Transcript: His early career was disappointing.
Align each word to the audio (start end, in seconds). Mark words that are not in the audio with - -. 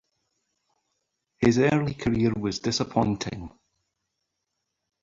His 1.41 1.59
early 1.59 1.93
career 1.93 2.33
was 2.35 2.57
disappointing. 2.57 3.51